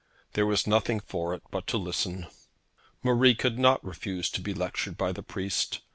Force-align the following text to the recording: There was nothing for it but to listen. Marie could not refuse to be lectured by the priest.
There 0.33 0.47
was 0.47 0.65
nothing 0.65 0.99
for 0.99 1.35
it 1.35 1.43
but 1.51 1.67
to 1.67 1.77
listen. 1.77 2.25
Marie 3.03 3.35
could 3.35 3.59
not 3.59 3.85
refuse 3.85 4.31
to 4.31 4.41
be 4.41 4.51
lectured 4.55 4.97
by 4.97 5.11
the 5.11 5.21
priest. 5.21 5.81